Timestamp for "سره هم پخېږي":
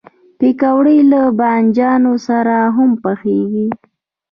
2.27-3.67